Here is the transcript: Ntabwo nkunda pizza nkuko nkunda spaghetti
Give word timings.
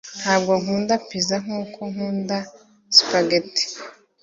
Ntabwo 0.21 0.51
nkunda 0.61 0.93
pizza 1.07 1.35
nkuko 1.43 1.79
nkunda 1.91 2.37
spaghetti 2.97 3.63